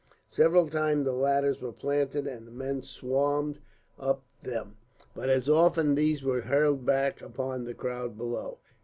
Several 0.29 0.67
times 0.67 1.05
the 1.05 1.11
ladders 1.11 1.61
were 1.61 1.71
planted 1.71 2.25
and 2.25 2.47
the 2.47 2.51
men 2.51 2.81
swarmed 2.81 3.59
up 3.99 4.23
them, 4.41 4.77
but 5.13 5.29
as 5.29 5.47
often 5.47 5.93
these 5.93 6.23
were 6.23 6.41
hurled 6.41 6.87
back 6.87 7.21
upon 7.21 7.65
the 7.65 7.75
crowd 7.75 8.17
below. 8.17 8.57